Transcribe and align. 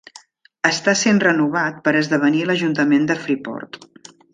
Està 0.69 0.95
sent 1.01 1.21
renovat 1.25 1.79
per 1.89 1.95
esdevenir 2.01 2.43
l'Ajuntament 2.51 3.09
de 3.13 3.23
Freeport. 3.25 3.83